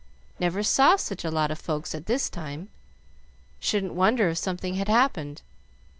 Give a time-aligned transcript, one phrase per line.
[0.39, 2.69] Never saw such a lot of folks at this time.
[3.59, 5.43] Shouldn't wonder if something had happened.